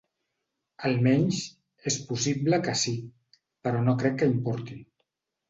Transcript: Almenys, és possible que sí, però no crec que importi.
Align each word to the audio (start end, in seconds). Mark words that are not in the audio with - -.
Almenys, 0.87 1.41
és 1.91 1.97
possible 2.07 2.59
que 2.69 2.75
sí, 2.85 2.95
però 3.69 3.85
no 3.91 3.97
crec 4.01 4.19
que 4.25 4.33
importi. 4.35 4.81